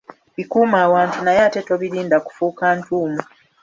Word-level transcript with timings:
Bikume 0.35 0.77
awantu 0.87 1.17
naye 1.21 1.39
ate 1.47 1.59
tobirinda 1.67 2.17
kufuuka 2.25 2.65
ntuumu. 2.79 3.21